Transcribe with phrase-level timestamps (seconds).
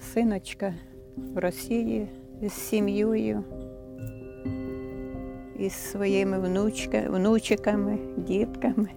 [0.00, 0.74] Синочка
[1.16, 2.08] в Росії
[2.42, 3.44] з сім'єю,
[5.58, 8.88] із своїми внучка, внучиками, дітками.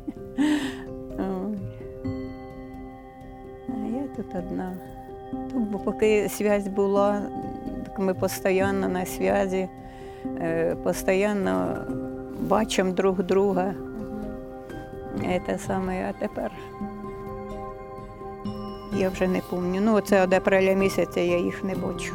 [3.67, 4.77] А я тут одна.
[5.31, 7.21] Тут, поки зв'язь була,
[7.85, 9.69] так ми постійно на зв'язі,
[10.25, 11.77] е, постійно
[12.39, 13.73] бачимо друг друга.
[15.45, 16.51] Це саме, а тепер
[18.99, 19.81] я вже не пам'ятаю.
[19.85, 22.13] Ну, це від апреля місяця я їх не бачу.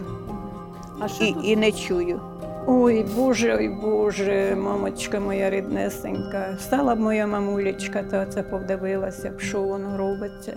[1.01, 1.45] А що І, тут?
[1.45, 2.21] і не чую.
[2.67, 6.57] Ой, Боже, ой Боже, мамочка моя ріднесенька.
[6.61, 10.57] Стала б моя мамулечка, то це подивилася, б, що воно робиться.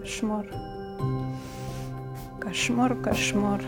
[0.00, 0.44] Кошмар.
[2.42, 3.60] Кошмар, кошмар.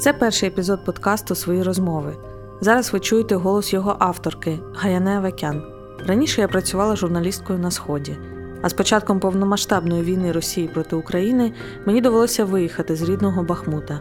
[0.00, 2.12] Це перший епізод подкасту Свої розмови.
[2.60, 5.75] Зараз ви чуєте голос його авторки Гаяне Авакян.
[6.06, 8.16] Раніше я працювала журналісткою на Сході.
[8.62, 11.52] А з початком повномасштабної війни Росії проти України
[11.86, 14.00] мені довелося виїхати з рідного Бахмута.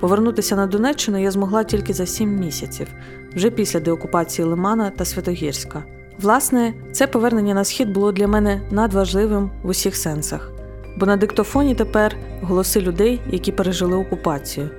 [0.00, 2.88] Повернутися на Донеччину я змогла тільки за сім місяців,
[3.34, 5.84] вже після деокупації Лимана та Святогірська.
[6.18, 10.52] Власне, це повернення на схід було для мене надважливим в усіх сенсах.
[10.96, 14.70] Бо на диктофоні тепер голоси людей, які пережили окупацію.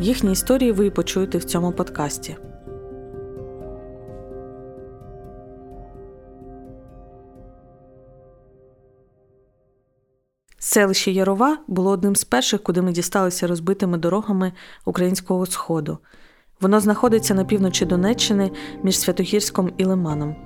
[0.00, 2.36] Їхні історії ви почуєте в цьому подкасті.
[10.70, 14.52] Селище Ярова було одним з перших, куди ми дісталися розбитими дорогами
[14.84, 15.98] українського сходу.
[16.60, 18.50] Воно знаходиться на півночі Донеччини
[18.82, 20.36] між Святогірськом і Лиманом.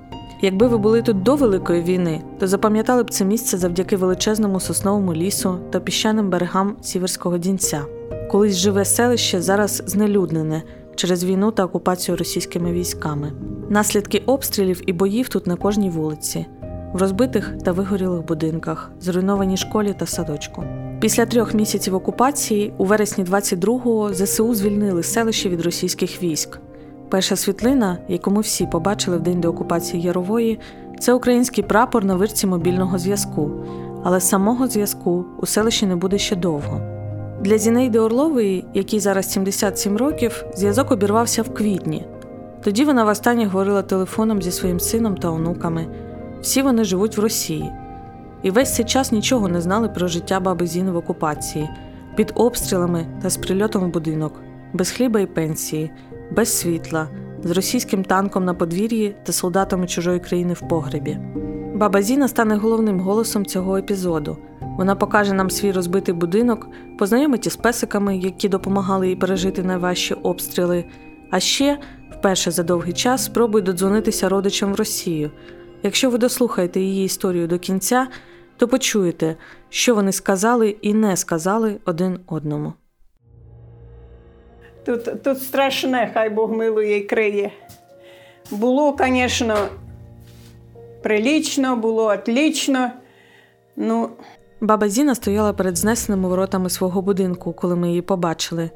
[0.41, 5.13] Якби ви були тут до Великої війни, то запам'ятали б це місце завдяки величезному сосновому
[5.13, 7.85] лісу та піщаним берегам Сіверського Дінця.
[8.31, 10.63] Колись живе селище зараз знелюднене
[10.95, 13.31] через війну та окупацію російськими військами.
[13.69, 16.45] Наслідки обстрілів і боїв тут на кожній вулиці,
[16.93, 20.63] в розбитих та вигорілих будинках, зруйнованій школі та садочку.
[20.99, 26.59] Після трьох місяців окупації, у вересні 22-го ЗСУ звільнили селище від російських військ.
[27.09, 30.59] Перша світлина, яку ми всі побачили в день деокупації Ярової,
[30.99, 33.51] це український прапор на вирці мобільного зв'язку.
[34.03, 36.81] Але самого зв'язку у селищі не буде ще довго.
[37.41, 42.05] Для Зінейди Орлової, якій зараз 77 років, зв'язок обірвався в квітні.
[42.63, 45.87] Тоді вона востаннє говорила телефоном зі своїм сином та онуками.
[46.43, 47.71] Всі вони живуть в Росії.
[48.41, 51.69] І весь цей час нічого не знали про життя баби Зіни в окупації,
[52.15, 54.41] під обстрілами та з прильотом в будинок,
[54.73, 55.91] без хліба і пенсії,
[56.31, 57.07] без світла,
[57.43, 61.17] з російським танком на подвір'ї та солдатами чужої країни в погребі.
[61.75, 64.37] Баба Зіна стане головним голосом цього епізоду.
[64.77, 70.85] Вона покаже нам свій розбитий будинок, познайомить із песиками, які допомагали їй пережити найважчі обстріли.
[71.31, 71.79] А ще,
[72.11, 75.31] вперше за довгий час, спробує додзвонитися родичам в Росію.
[75.83, 78.07] Якщо ви дослухаєте її історію до кінця,
[78.57, 79.35] то почуєте,
[79.69, 82.73] що вони сказали і не сказали один одному.
[84.85, 87.51] Тут, тут страшне, хай Бог милує і криє.
[88.51, 89.55] Було, звісно,
[91.03, 92.91] прилічно, було отлічно.
[93.75, 94.09] Ну,
[94.61, 98.69] Баба Зіна стояла перед знесеними воротами свого будинку, коли ми її побачили.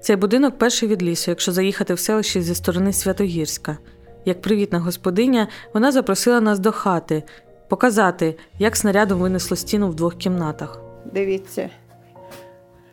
[0.00, 3.78] Цей будинок перший від лісу, якщо заїхати в селище зі сторони Святогірська.
[4.24, 7.22] Як привітна господиня, вона запросила нас до хати
[7.68, 10.80] показати, як снарядом винесло стіну в двох кімнатах.
[11.12, 11.70] дивіться,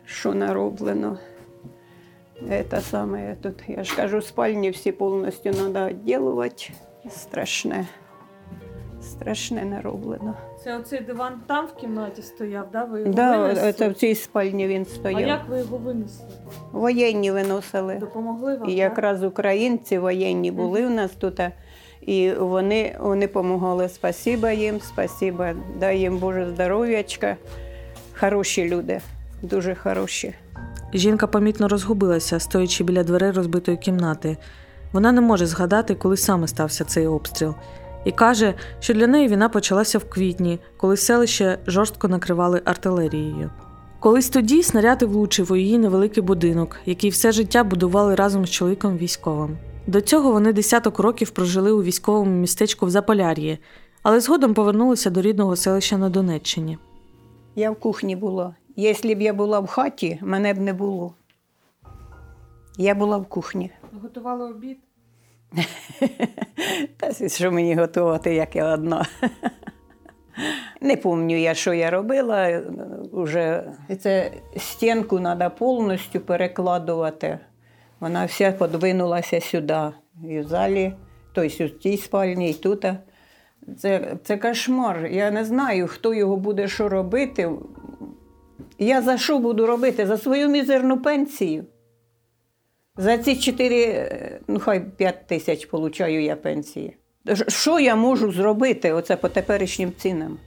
[0.06, 1.18] що нароблено.
[2.70, 6.70] Це саме тут, я ж кажу, спальні всі повністю треба відділувати.
[7.10, 7.86] Страшне.
[9.02, 10.34] Страшне нароблено.
[10.64, 12.84] Це оцей диван там в кімнаті стояв, да?
[12.84, 15.20] Ви Да, це в цій спальні він стояв.
[15.20, 16.26] як ви його винесли?
[16.72, 17.94] Воєнні виносили.
[17.94, 18.68] Допомогли вам?
[18.68, 21.40] І якраз українці воєнні були у нас тут.
[22.00, 23.88] І вони, вони допомагали.
[23.88, 25.54] Спасіба їм, спасіба.
[25.80, 27.36] Дай їм Боже здоров'ячка.
[28.20, 29.00] Хороші люди,
[29.42, 30.34] дуже хороші.
[30.94, 34.36] Жінка помітно розгубилася, стоячи біля дверей розбитої кімнати.
[34.92, 37.54] Вона не може згадати, коли саме стався цей обстріл,
[38.04, 43.50] і каже, що для неї війна почалася в квітні, коли селище жорстко накривали артилерією.
[44.00, 48.96] Колись тоді снаряд влучив у її невеликий будинок, який все життя будували разом з чоловіком
[48.96, 49.58] військовим.
[49.86, 53.58] До цього вони десяток років прожили у військовому містечку в Заполяр'ї,
[54.02, 56.78] але згодом повернулися до рідного селища на Донеччині.
[57.56, 58.54] Я в кухні була.
[58.76, 61.14] Якщо б я була в хаті, мене б не було.
[62.78, 63.70] Я була в кухні.
[64.02, 64.78] Готували обід.
[66.96, 69.06] Та що мені готувати, як я одна.
[70.80, 72.62] Не пам'ятаю я, що я робила.
[73.12, 73.64] Уже
[74.00, 77.38] це стінку треба повністю перекладувати.
[78.00, 79.80] Вона вся подвинулася сюди.
[80.28, 80.92] І в залі,
[81.34, 82.86] тобто в цій спальні, і тут
[83.78, 85.06] Це, це кошмар.
[85.06, 87.50] Я не знаю, хто його буде що робити.
[88.78, 90.06] Я за що буду робити?
[90.06, 91.64] За свою мізерну пенсію.
[92.96, 96.96] За ці 4, ну хай 5 тисяч получаю я пенсії.
[97.48, 100.38] Що я можу зробити оце по теперішнім цінам?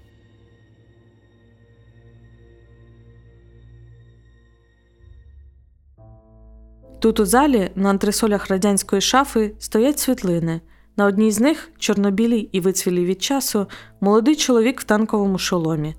[7.00, 10.62] Тут у залі на антресолях радянської шафи стоять світлини.
[10.98, 13.68] На одній з них, чорнобілій і вицвілій від часу,
[14.01, 15.96] молодий чоловік в танковому шоломі.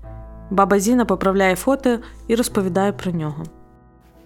[0.51, 3.43] Баба Зіна поправляє фото і розповідає про нього.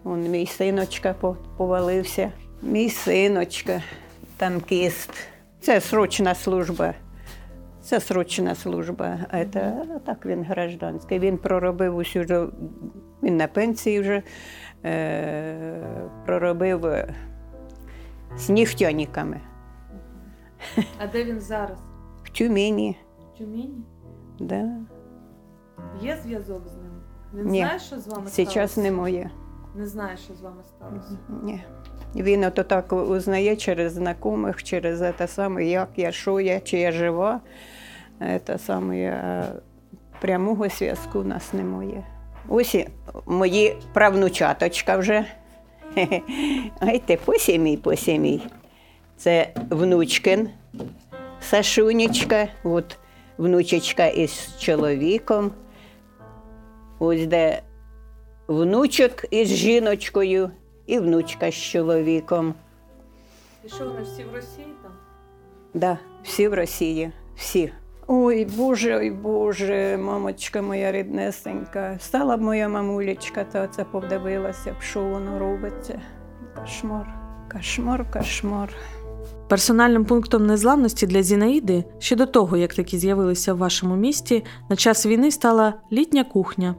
[0.04, 1.16] Он мій синочка
[1.57, 2.31] повалився.
[2.62, 3.81] Мій синочка,
[4.38, 5.12] танкіст.
[5.62, 6.94] Це срочна служба.
[7.81, 9.18] Це срочна служба.
[9.30, 11.19] А це, а так він гражданський.
[11.19, 12.51] Він проробив усю
[13.24, 14.24] він на пенсії вже
[14.86, 15.84] е,
[16.25, 17.16] проробив е,
[18.38, 19.42] з нігтяниками.
[21.00, 21.78] А де він зараз?
[22.24, 22.98] В Тюмені.
[23.34, 23.84] В Тюмені?
[24.40, 24.69] Да.
[26.01, 26.92] Є зв'язок з ним?
[27.34, 27.60] Він Ні.
[27.60, 28.81] знає, що з вами Зараз сталося?
[28.81, 29.31] немає.
[29.75, 31.18] Не знає, що з вами сталося.
[31.44, 31.63] Ні.
[32.16, 36.92] Він ото так узнає через знайомих, через те саме, як я, що я, чи я
[36.92, 37.42] жива.
[38.19, 39.45] Це саме, а
[40.21, 42.04] прямого зв'язку у нас немає.
[42.48, 42.77] Ось
[43.25, 45.25] мої правнучаточка вже.
[46.81, 48.42] Гайте, посімій, посімій.
[49.18, 50.50] Це внучкин,
[51.42, 52.98] Сашунечка, от
[53.38, 55.51] внучечка із чоловіком.
[57.00, 57.62] Ось де
[58.50, 60.51] внучок із жіночкою
[60.86, 62.54] і внучка з чоловіком.
[63.66, 64.92] І що вони всі в Росії там?
[65.74, 67.72] Да, всі в Росії, всі.
[68.07, 71.98] Ой, Боже, ой Боже, мамочка моя ріднесенька.
[72.00, 76.01] Стала б моя мамулечка, та це подивилася б, що воно робиться.
[76.62, 77.07] Кошмар,
[77.51, 78.69] кошмар, кошмар.
[79.50, 84.75] Персональним пунктом незламності для Зінаїди ще до того, як такі з'явилися в вашому місті, на
[84.75, 86.75] час війни стала літня кухня.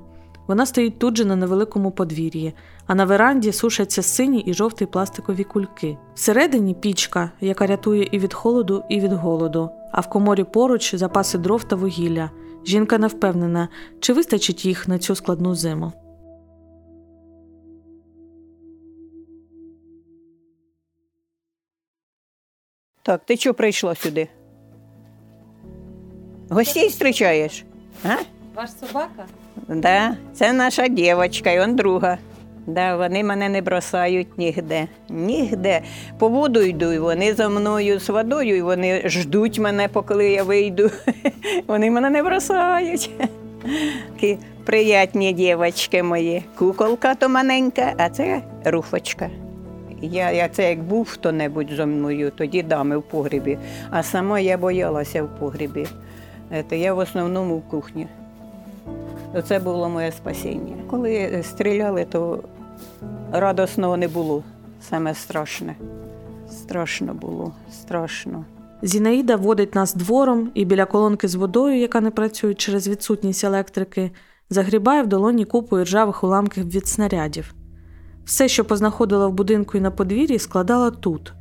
[0.51, 2.55] Вона стоїть тут же на невеликому подвір'ї,
[2.87, 5.99] а на веранді сушаться сині і жовті пластикові кульки.
[6.15, 11.39] Всередині пічка, яка рятує і від холоду, і від голоду, а в коморі поруч запаси
[11.39, 12.31] дров та вугілля.
[12.67, 13.69] Жінка не впевнена,
[14.01, 15.93] чи вистачить їх на цю складну зиму.
[23.03, 24.29] Так, ти чого прийшла сюди?
[26.49, 27.65] Гостей зустрічаєш?
[28.05, 28.17] А?
[28.55, 29.27] Ваш собака?
[29.69, 32.19] Да, це наша дівчинка, і он друга.
[32.67, 34.87] Да, вони мене не бросають нігде.
[35.09, 35.81] Нігде.
[36.19, 40.43] По воду йду, і вони за мною з водою, і вони ждуть мене, поки я
[40.43, 40.91] вийду.
[41.67, 43.11] Вони мене не бросають.
[44.15, 46.45] Такі приятні дівчатки мої.
[46.59, 49.31] Куколка то маленька, а це руфочка.
[50.03, 53.59] Я, я це як був хто-небудь зо мною, тоді дами в погрібі.
[53.91, 55.87] А сама я боялася в погрібі.
[56.71, 58.07] Це я в основному в кухні.
[59.45, 60.77] Це було моє спасіння.
[60.91, 62.45] Коли стріляли, то
[63.33, 64.43] радісного не було.
[64.81, 65.77] Саме страшне.
[66.51, 68.45] Страшно було, страшно.
[68.83, 74.11] Зінаїда водить нас двором і біля колонки з водою, яка не працює через відсутність електрики,
[74.51, 77.55] загрібає в долоні купу ржавих уламків від снарядів.
[78.25, 81.33] Все, що познаходила в будинку і на подвір'ї, складала тут.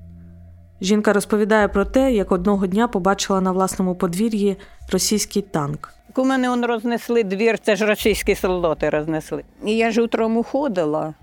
[0.81, 4.57] Жінка розповідає про те, як одного дня побачила на власному подвір'ї
[4.92, 5.94] російський танк.
[6.16, 9.44] У мене он рознесли двір, це ж російські солдати рознесли.
[9.66, 11.14] І я ж утром уходила,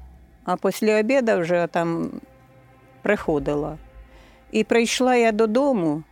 [0.45, 2.11] а після обіду вже там
[3.03, 3.77] приходила.
[4.53, 6.03] І прийшла я додому,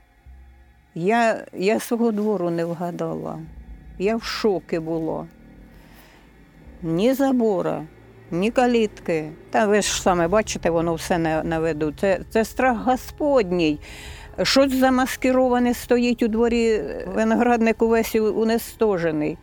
[0.95, 3.39] я, я свого двору не вгадала.
[3.99, 5.27] Я в шокі була.
[6.83, 7.83] Ні забора,
[8.31, 9.31] ні калітки.
[9.51, 11.93] Та ви ж саме бачите, воно все на, на виду.
[12.01, 13.79] Це, це страх Господній.
[14.43, 19.39] Щось замаскироване стоїть у дворі, виноградник увесь унестожений.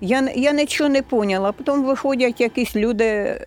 [0.00, 1.52] Я я нічого не поняла.
[1.52, 3.40] Потім виходять якісь люди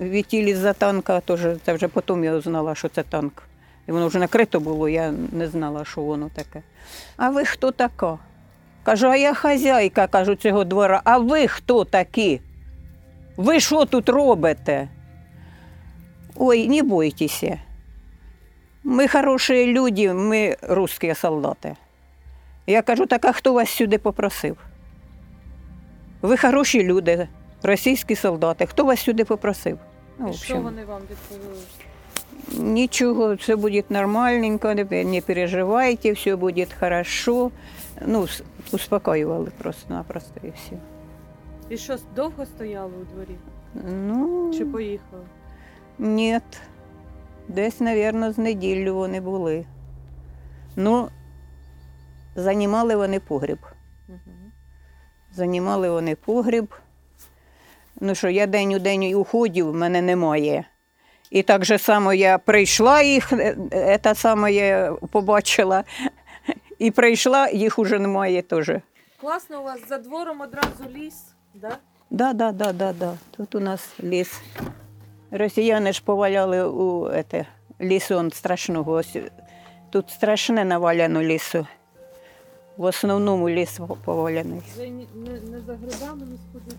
[0.00, 3.42] від за танка, тож це вже потім я знала, що це танк.
[3.88, 6.62] І воно вже накрито було, я не знала, що воно таке.
[7.16, 8.18] А ви хто така?
[8.82, 12.40] Кажу, а я хазяйка, кажу, цього двора, а ви хто такі?
[13.36, 14.88] Ви що тут робите?
[16.34, 17.58] Ой, не бойтеся.
[18.84, 21.76] Ми хороші люди, ми русські солдати.
[22.66, 24.56] Я кажу, так а хто вас сюди попросив?
[26.22, 27.28] Ви хороші люди,
[27.62, 28.66] російські солдати.
[28.66, 29.78] Хто вас сюди попросив?
[30.18, 31.60] Ну, І що вони вам відповіли?
[32.72, 37.50] Нічого, все буде нормальненько, не переживайте, все буде хорошо.
[38.06, 38.26] Ну,
[38.72, 40.76] успокоювали просто-напросто і все.
[41.70, 43.36] І що, довго стояли у дворі?
[43.88, 45.24] Ну, Чи поїхали?
[45.98, 46.40] Ні.
[47.48, 49.66] Десь, мабуть, з неділю вони були.
[50.76, 51.08] Ну,
[52.36, 53.58] Занімали вони погріб.
[55.32, 56.74] Занімали вони погріб.
[58.00, 60.64] Ну що, я день у день уходів, мене немає.
[61.30, 63.56] І так же само я прийшла їх, е,
[64.04, 65.84] е, саме я побачила.
[66.78, 68.70] І прийшла, їх уже немає теж.
[69.20, 71.14] Класно у вас за двором одразу ліс,
[71.54, 71.78] да?
[72.10, 73.14] Да, да, да, да, да.
[73.36, 74.40] Тут у нас ліс.
[75.30, 77.46] Росіяни ж поваляли у ете,
[77.80, 78.92] лісу он страшного.
[78.92, 79.16] Ось
[79.90, 81.66] тут страшне наваляно лісу.
[82.76, 84.60] В основному ліс поваляний.
[84.78, 86.76] Ви не, не за грибами не сходите,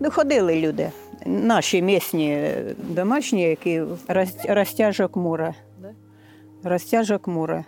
[0.00, 0.90] Ну, ходили люди,
[1.26, 5.54] наші місні е, домашні, які роз- розтяжок мура.
[5.78, 5.90] Да?
[6.70, 7.64] Розтяжок мура.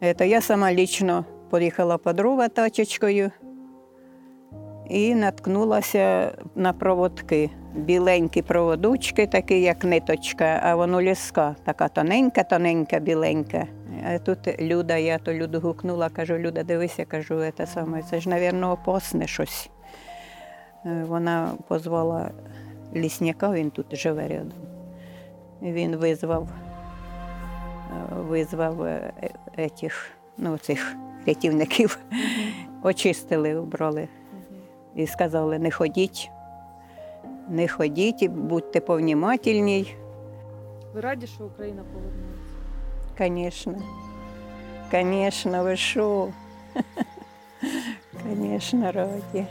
[0.00, 3.30] Это я сама лично поїхала подруга тачечкою
[4.88, 7.50] і наткнулася на проводки.
[7.74, 13.66] Біленькі проводочки, такі як ниточка, а воно ліска, така тоненька, тоненька, біленька.
[14.06, 18.28] А тут Люда, я то Люду гукнула, кажу, Люда, дивися, кажу, це саме, це ж,
[18.28, 19.70] мабуть, опасне щось.
[20.86, 22.30] Е, Вона позвала
[22.94, 24.58] лісника, він тут живе рядом.
[25.62, 31.98] Він визвав, е, визвав е, е, етіх, ну, цих рятівників,
[32.82, 34.08] очистили, убрали
[34.96, 36.30] і сказали, не ходіть,
[37.48, 39.94] не ходіть, будьте повнімательні.
[40.94, 42.24] Ви раді, що Україна повернулася?
[43.18, 43.74] Конечно.
[44.90, 46.28] Конечно, ви що?
[48.22, 49.46] Конечно, раді.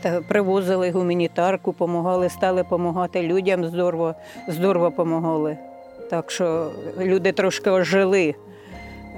[0.00, 4.14] Та привозили гуманітарку, допомагали, стали допомагати людям, здорово,
[4.48, 5.56] здорово допомагали.
[6.10, 8.34] Так що люди трошки ожили.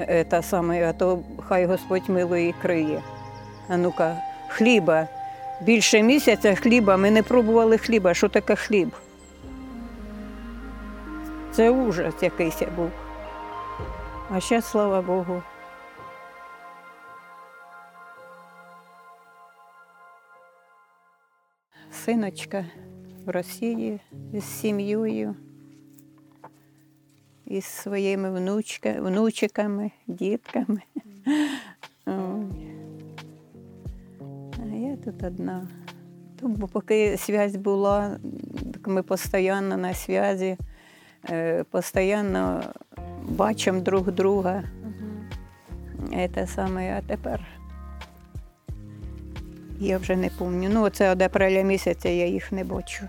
[0.01, 1.19] Е, Та саме, а то
[1.49, 3.01] хай Господь милує і криє.
[3.69, 4.17] А ну-ка,
[4.49, 5.09] хліба.
[5.63, 6.97] Більше місяця хліба.
[6.97, 8.15] Ми не пробували хліба.
[8.15, 8.89] Що таке хліб?
[11.53, 12.91] Це ужас якийсь був.
[14.31, 15.43] А ще, слава Богу.
[21.91, 22.65] Синочка
[23.27, 24.01] в Росії
[24.33, 25.37] з сім'єю,
[27.47, 30.83] із своїми внучка, внучиками, дітками.
[35.05, 35.67] Тут одна.
[36.43, 38.17] Бо поки зв'язь була,
[38.73, 40.57] так ми постійно на зв'язі,
[41.31, 42.63] е, постійно
[43.29, 44.63] бачимо друг друга.
[46.35, 47.41] Це саме, а тепер
[49.81, 50.71] я вже не пам'ятаю.
[50.75, 53.05] Ну, це від апреля місяця я їх не бачу.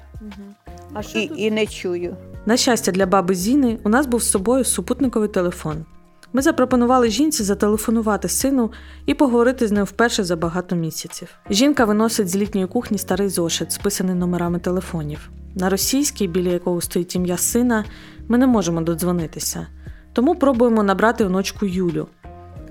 [0.94, 1.40] А що І, тут?
[1.40, 2.16] і не чую.
[2.46, 5.86] На щастя, для баби Зіни у нас був з собою супутниковий телефон.
[6.34, 8.72] Ми запропонували жінці зателефонувати сину
[9.06, 11.28] і поговорити з ним вперше за багато місяців.
[11.50, 15.30] Жінка виносить з літньої кухні старий зошит, списаний номерами телефонів.
[15.56, 17.86] На російській, біля якого стоїть ім'я сина,
[18.28, 19.68] ми не можемо додзвонитися.
[20.13, 22.08] Тому пробуємо набрати внучку Юлю.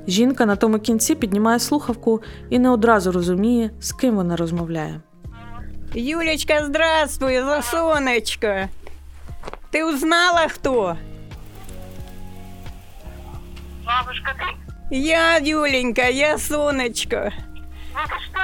[0.06, 5.00] Жінка на тому кінці піднімає слухавку і не одразу розуміє, з ким вона розмовляє.
[5.94, 8.48] Юлечка, здравствуй, за сонечко.
[9.70, 10.96] Ти узнала хто?
[13.91, 17.31] Бабушка, ты, Я, Юленька, я сонечко.
[17.93, 18.41] ну ты что?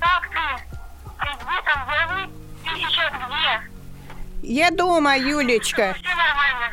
[0.00, 0.62] Как ты?
[1.20, 4.48] Ты где там, где Ты сейчас где?
[4.54, 5.94] Я дома, Юлечка.
[5.94, 6.68] Все нормально.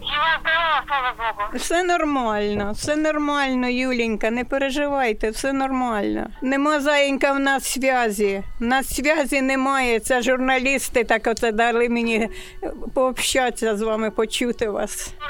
[0.00, 1.58] Жива, здорова, слава Богу.
[1.58, 6.30] Все нормально, все нормально, Юленька, не переживайте, все нормально.
[6.42, 8.42] Нема заєнька в нас зв'язі.
[8.60, 10.00] В нас зв'язі немає.
[10.00, 12.16] Це журналісти так оце дали мені
[12.62, 15.14] е, пообщатися з вами, почути вас.
[15.20, 15.26] Ну,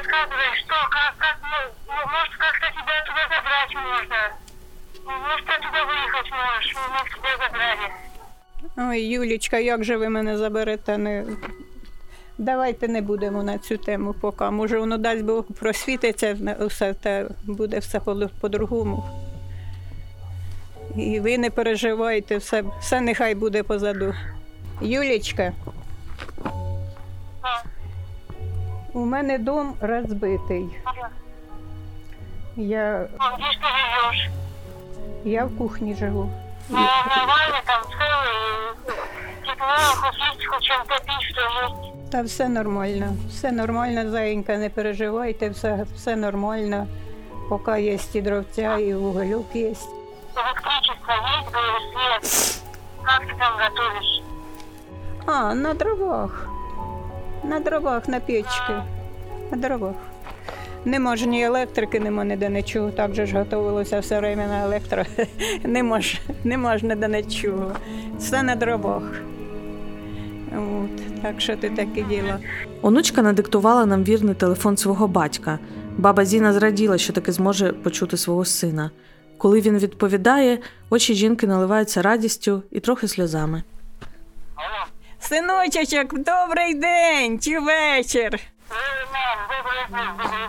[0.00, 4.20] рассказывай, что, как, как, ну, ну, может, как-то тебя туда забрать можно.
[5.04, 7.92] Ну, Может, ты туда выехать можешь, ну, может, тебя забрали.
[8.90, 10.98] Ой, Юлічка, як же ви мене заберете?
[10.98, 11.24] Не...
[12.38, 14.44] Давайте не будемо на цю тему поки.
[14.44, 19.04] Може, воно дасть Бог просвітиться на- все, та буде все по- по-другому.
[20.96, 24.14] І ви не переживайте, все, все нехай буде позаду.
[24.80, 25.52] Юлічка,
[28.92, 30.66] у мене дом розбитий.
[30.84, 31.08] Ага.
[32.56, 34.30] Я, Ну, где ж ты живешь?
[35.24, 36.30] я в кухні живу.
[36.68, 38.96] Ну, нормально, там целый,
[39.44, 39.66] тепло,
[39.96, 42.10] хоть есть, хоть чем топить, что есть.
[42.10, 43.16] Та все нормально.
[43.30, 46.86] Все нормально, зайенька, не переживайте, все, все нормально.
[47.48, 49.62] Поки є і дровця, і вугольок є.
[50.36, 52.62] Электричество есть, говоришь, свет.
[53.04, 54.22] Как ты там готовишь?
[55.26, 56.48] А, на дровах.
[57.43, 58.73] На дровах, на печці.
[59.51, 59.95] На дровах.
[60.85, 62.91] Нема ж ні електрики, нема ніде нічого.
[62.91, 65.03] Так же ж готувалося все время на електро.
[65.63, 67.71] Нема ж, нема ж ніде нічого.
[68.17, 69.03] Все на дровах.
[70.57, 71.21] От.
[71.21, 72.33] Так що ти таке діло.
[72.81, 75.59] Онучка надиктувала нам вірний телефон свого батька.
[75.97, 78.91] Баба Зіна зраділа, що таки зможе почути свого сина.
[79.37, 83.63] Коли він відповідає, очі жінки наливаються радістю і трохи сльозами.
[84.55, 85.00] Алло.
[85.20, 88.40] Синочечок, добрий день чи вечір.
[88.70, 88.76] Ой,
[89.12, 90.48] мам, добрий день, добрий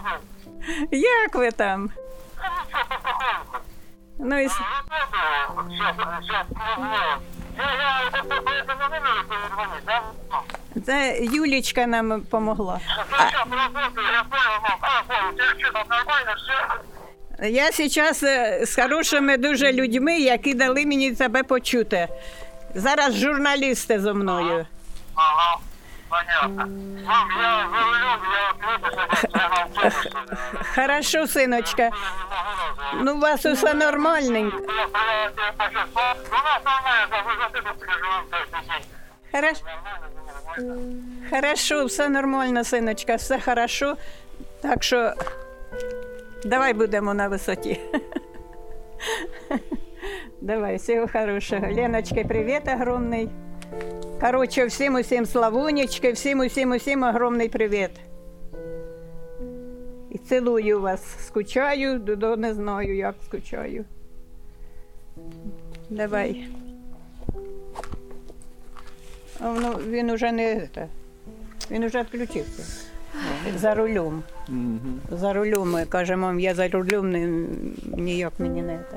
[0.92, 1.02] день.
[1.02, 1.90] Як ви там?
[2.38, 3.58] Та нічого, потихоньку.
[4.20, 5.68] Ну і с- Работаю.
[5.70, 5.96] Сейчас,
[6.28, 7.18] сейчас, не знаю.
[7.58, 10.02] Я, я, это, это, это не номер позвонить, да?
[10.86, 12.80] це Юлічка нам допомогла.
[12.88, 14.78] Сейчас работаю, я понял, мам.
[14.82, 17.50] А, понял, у тебя что, там нормально все?
[17.50, 22.08] Я зараз е, з хорошими дуже людьми, які дали мені тебе почути.
[22.75, 24.67] Зараз журналісти зо мною.
[25.15, 25.59] Ага,
[26.09, 26.67] понятно.
[27.07, 30.11] Мам, я за я отвлекся, я на.
[30.75, 31.91] Хорошо, синочка.
[32.95, 34.57] Ну, у вас усе нормальненько.
[34.59, 34.73] Я,
[35.23, 36.17] я тебе почувствовал.
[36.29, 38.87] У нас нормально, да, мы за тебя переживаем каждый день.
[39.33, 39.65] Хорошо.
[41.31, 43.97] Хорошо, все нормально, синочка, все хорошо.
[44.63, 45.13] Так що
[46.45, 47.81] давай будемо на висоті.
[50.43, 51.67] Давай, всього хорошого.
[51.73, 53.29] Леночка, привіт огромний.
[54.21, 57.91] Короче, всім усім славунечки, всім усім усім огромний привіт.
[60.11, 61.27] І цілую вас.
[61.27, 63.85] Скучаю, до не знаю, як скучаю.
[65.91, 66.49] Давай.
[69.41, 70.87] А воно, він уже не це,
[71.71, 72.63] він уже відключився.
[73.57, 74.23] За рулем.
[75.11, 75.71] За рулем.
[75.71, 77.13] Ми кажемо, я за рулем
[77.97, 78.97] ніяк мені не це.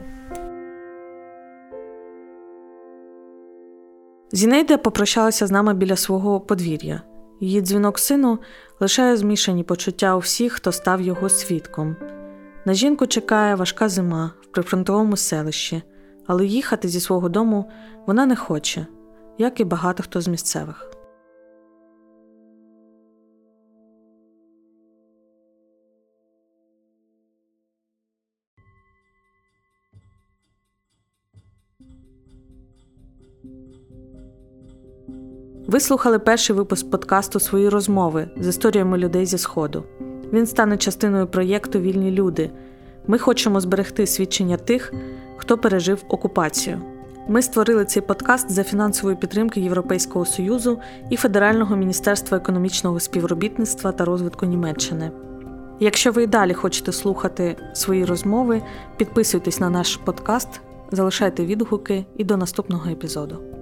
[4.35, 7.01] Зінейда попрощалася з нами біля свого подвір'я.
[7.39, 8.39] Її дзвінок сину
[8.79, 11.95] лишає змішані почуття у всіх, хто став його свідком.
[12.65, 15.83] На жінку чекає важка зима в прифронтовому селищі,
[16.27, 17.71] але їхати зі свого дому
[18.07, 18.87] вона не хоче,
[19.37, 20.91] як і багато хто з місцевих.
[35.75, 39.83] Ви слухали перший випуск подкасту Свої розмови з історіями людей зі Сходу.
[40.33, 42.51] Він стане частиною проєкту Вільні люди.
[43.07, 44.93] Ми хочемо зберегти свідчення тих,
[45.37, 46.81] хто пережив окупацію.
[47.27, 54.05] Ми створили цей подкаст за фінансової підтримки Європейського Союзу і Федерального міністерства економічного співробітництва та
[54.05, 55.11] розвитку Німеччини.
[55.79, 58.61] Якщо ви і далі хочете слухати свої розмови,
[58.97, 60.61] підписуйтесь на наш подкаст,
[60.91, 63.54] залишайте відгуки і до наступного епізоду.